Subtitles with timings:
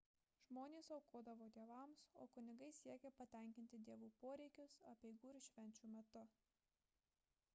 [0.43, 6.25] žmonės aukodavo dievams o kunigai siekė patenkinti dievų poreikius apeigų ir švenčių metu